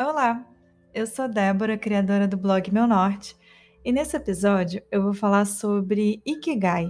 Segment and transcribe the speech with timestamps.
[0.00, 0.46] Olá,
[0.94, 3.36] eu sou Débora, criadora do blog Meu Norte,
[3.84, 6.86] e nesse episódio eu vou falar sobre Ikigai.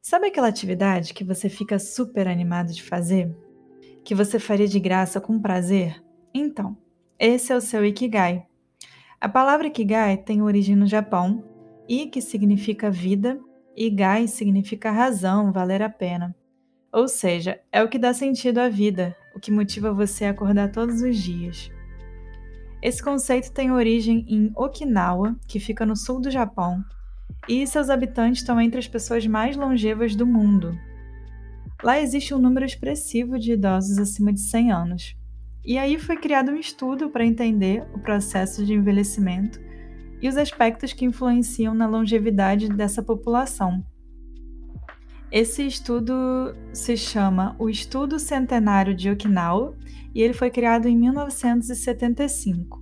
[0.00, 3.30] Sabe aquela atividade que você fica super animado de fazer?
[4.02, 6.02] Que você faria de graça com prazer?
[6.32, 6.74] Então,
[7.18, 8.46] esse é o seu Ikigai.
[9.20, 11.44] A palavra Ikigai tem origem no Japão,
[11.86, 13.38] I que significa vida
[13.76, 16.34] e Gai significa razão, valer a pena.
[16.92, 20.70] Ou seja, é o que dá sentido à vida, o que motiva você a acordar
[20.70, 21.70] todos os dias.
[22.82, 26.84] Esse conceito tem origem em Okinawa, que fica no sul do Japão,
[27.48, 30.78] e seus habitantes estão entre as pessoas mais longevas do mundo.
[31.82, 35.16] Lá existe um número expressivo de idosos acima de 100 anos.
[35.64, 39.60] E aí foi criado um estudo para entender o processo de envelhecimento
[40.22, 43.84] e os aspectos que influenciam na longevidade dessa população.
[45.32, 46.14] Esse estudo
[46.72, 49.76] se chama o Estudo Centenário de Okinawa
[50.14, 52.80] e ele foi criado em 1975.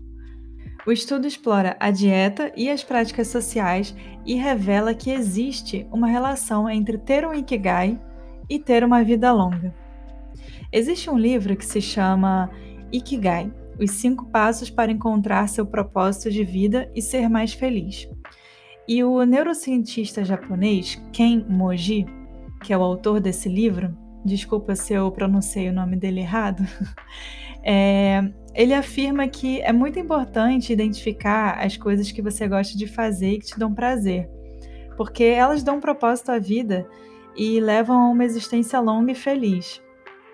[0.86, 3.94] O estudo explora a dieta e as práticas sociais
[4.26, 8.00] e revela que existe uma relação entre ter um Ikigai
[8.48, 9.74] e ter uma vida longa.
[10.72, 12.50] Existe um livro que se chama
[12.92, 18.08] Ikigai os cinco passos para encontrar seu propósito de vida e ser mais feliz.
[18.86, 22.06] E o neurocientista japonês Ken Moji,
[22.62, 26.62] que é o autor desse livro, desculpa se eu pronunciei o nome dele errado,
[27.64, 28.20] é,
[28.54, 33.38] ele afirma que é muito importante identificar as coisas que você gosta de fazer e
[33.38, 34.28] que te dão prazer,
[34.96, 36.86] porque elas dão propósito à vida
[37.36, 39.80] e levam a uma existência longa e feliz.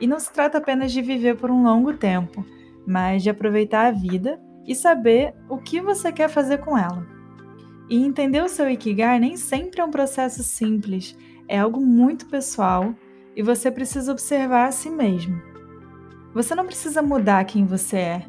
[0.01, 2.45] E não se trata apenas de viver por um longo tempo,
[2.87, 7.07] mas de aproveitar a vida e saber o que você quer fazer com ela.
[7.89, 11.17] E entender o seu Ikigai nem sempre é um processo simples,
[11.49, 12.95] é algo muito pessoal
[13.35, 15.41] e você precisa observar a si mesmo.
[16.35, 18.27] Você não precisa mudar quem você é,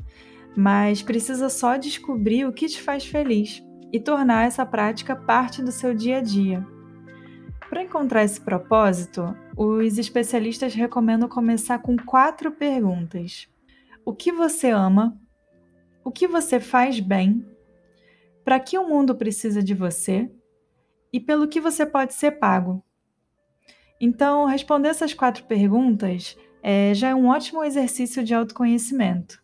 [0.56, 5.72] mas precisa só descobrir o que te faz feliz e tornar essa prática parte do
[5.72, 6.66] seu dia a dia.
[7.70, 13.48] Para encontrar esse propósito, os especialistas recomendam começar com quatro perguntas
[14.08, 15.20] o que você ama,
[16.02, 17.46] o que você faz bem,
[18.42, 20.32] para que o mundo precisa de você
[21.12, 22.82] e pelo que você pode ser pago.
[24.00, 29.44] Então, responder essas quatro perguntas é, já é um ótimo exercício de autoconhecimento.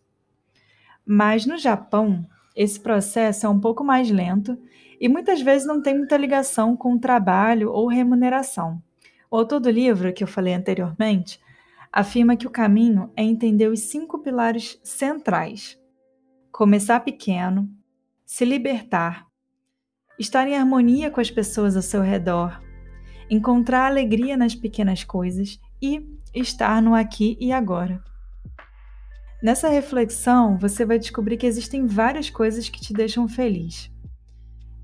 [1.05, 2.25] Mas no Japão,
[2.55, 4.57] esse processo é um pouco mais lento
[4.97, 8.81] e muitas vezes não tem muita ligação com trabalho ou remuneração.
[9.29, 11.37] O autor do livro, que eu falei anteriormente,
[11.93, 15.79] afirma que o caminho é entender os cinco pilares centrais:
[16.51, 17.69] começar pequeno,
[18.25, 19.27] se libertar,
[20.17, 22.59] estar em harmonia com as pessoas ao seu redor,
[23.29, 28.03] encontrar alegria nas pequenas coisas e estar no aqui e agora.
[29.41, 33.91] Nessa reflexão, você vai descobrir que existem várias coisas que te deixam feliz.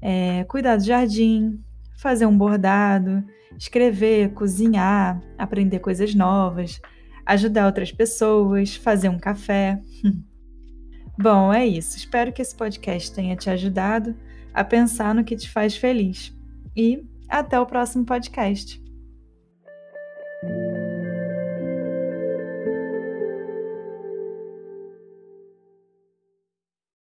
[0.01, 1.63] É, cuidar do jardim,
[1.97, 3.23] fazer um bordado,
[3.57, 6.81] escrever, cozinhar, aprender coisas novas,
[7.29, 9.79] ajudar outras pessoas, fazer um café.
[11.17, 11.97] Bom, é isso.
[11.97, 14.15] Espero que esse podcast tenha te ajudado
[14.53, 16.35] a pensar no que te faz feliz.
[16.75, 18.81] E até o próximo podcast.